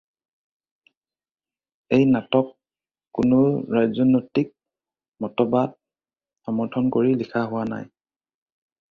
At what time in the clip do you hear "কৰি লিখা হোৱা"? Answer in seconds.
6.97-7.67